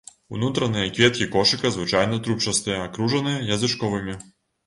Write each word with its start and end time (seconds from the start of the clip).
Унутраныя 0.35 0.87
кветкі 0.95 1.27
кошыка 1.35 1.69
звычайна 1.75 2.17
трубчастыя, 2.27 2.79
акружаныя 2.87 3.43
язычковымі. 3.57 4.17